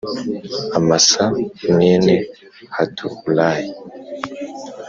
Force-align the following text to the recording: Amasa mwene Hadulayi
Amasa 0.79 1.23
mwene 1.73 2.15
Hadulayi 2.75 3.69